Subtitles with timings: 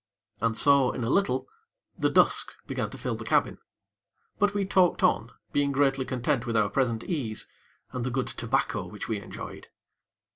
[0.39, 1.47] And so, in a little,
[1.95, 3.59] the dusk began to fill the cabin;
[4.39, 7.47] but we talked on, being greatly content with our present ease
[7.91, 9.67] and the good tobacco which we enjoyed.